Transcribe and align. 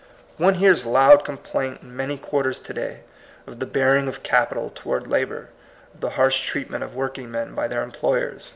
One 0.37 0.55
hears 0.55 0.83
loud 0.83 1.23
complaint 1.23 1.83
in 1.83 1.95
many 1.95 2.17
quar 2.17 2.41
ters 2.45 2.57
to 2.57 2.73
day 2.73 3.01
of 3.45 3.59
the 3.59 3.67
bearing 3.67 4.07
of 4.07 4.23
capital 4.23 4.71
toward 4.71 5.05
labor, 5.05 5.49
of 5.93 5.99
the 5.99 6.09
harsh 6.17 6.43
treatment 6.43 6.83
of 6.83 6.95
working 6.95 7.29
men 7.29 7.53
by 7.53 7.67
their 7.67 7.83
employers. 7.83 8.49